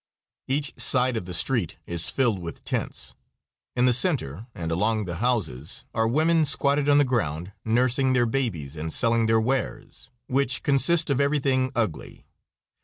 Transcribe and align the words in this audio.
Each 0.47 0.73
side 0.81 1.15
of 1.15 1.25
the 1.25 1.33
street 1.35 1.77
is 1.85 2.09
filled 2.09 2.39
with 2.39 2.65
tents. 2.65 3.13
In 3.75 3.85
the 3.85 3.93
center 3.93 4.47
and 4.55 4.71
along 4.71 5.05
the 5.05 5.17
houses 5.17 5.85
are 5.93 6.07
women 6.07 6.43
squatted 6.43 6.89
on 6.89 6.97
the 6.97 7.03
ground 7.03 7.51
nursing 7.63 8.13
their 8.13 8.25
babies 8.25 8.75
and 8.75 8.91
selling 8.91 9.27
their 9.27 9.39
wares, 9.39 10.09
which 10.25 10.63
consist 10.63 11.11
of 11.11 11.21
everything 11.21 11.71
ugly. 11.75 12.25